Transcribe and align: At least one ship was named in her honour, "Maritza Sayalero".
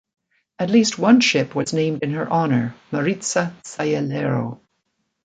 At 0.57 0.71
least 0.71 0.97
one 0.97 1.19
ship 1.21 1.53
was 1.53 1.73
named 1.73 2.01
in 2.01 2.09
her 2.13 2.27
honour, 2.27 2.73
"Maritza 2.91 3.53
Sayalero". 3.61 4.59